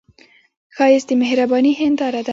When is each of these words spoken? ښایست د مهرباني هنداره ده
ښایست 0.75 1.07
د 1.09 1.11
مهرباني 1.21 1.71
هنداره 1.81 2.21
ده 2.25 2.29